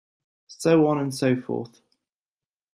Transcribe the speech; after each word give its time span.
So 0.47 0.87
on 0.87 0.97
and 0.99 1.13
so 1.13 1.35
forth. 1.35 1.83